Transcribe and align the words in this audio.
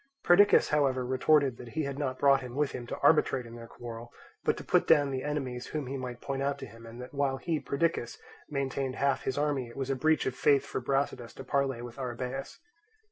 Perdiccas 0.23 0.69
however 0.69 1.05
retorted 1.05 1.57
that 1.57 1.73
he 1.77 1.83
had 1.83 1.99
not 1.99 2.17
brought 2.17 2.41
him 2.41 2.55
with 2.55 2.71
him 2.71 2.87
to 2.87 2.97
arbitrate 3.03 3.45
in 3.45 3.53
their 3.55 3.67
quarrel, 3.67 4.11
but 4.43 4.57
to 4.57 4.63
put 4.63 4.87
down 4.87 5.11
the 5.11 5.21
enemies 5.23 5.67
whom 5.67 5.85
he 5.85 5.95
might 5.95 6.21
point 6.21 6.41
out 6.41 6.57
to 6.57 6.65
him; 6.65 6.87
and 6.87 6.99
that 6.99 7.13
while 7.13 7.37
he, 7.37 7.59
Perdiccas, 7.59 8.17
maintained 8.49 8.95
half 8.95 9.25
his 9.25 9.37
army 9.37 9.67
it 9.67 9.77
was 9.77 9.91
a 9.91 9.95
breach 9.95 10.25
of 10.25 10.33
faith 10.35 10.65
for 10.65 10.81
Brasidas 10.81 11.35
to 11.35 11.43
parley 11.43 11.83
with 11.83 11.99
Arrhabaeus. 11.99 12.57